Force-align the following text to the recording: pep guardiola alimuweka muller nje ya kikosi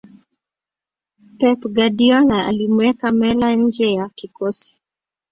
pep 1.37 1.59
guardiola 1.73 2.45
alimuweka 2.47 3.11
muller 3.11 3.57
nje 3.57 3.93
ya 3.93 4.09
kikosi 4.09 4.79